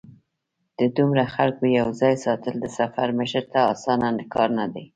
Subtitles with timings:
[0.79, 4.85] د دومره خلکو یو ځای ساتل د سفر مشر ته اسانه کار نه دی.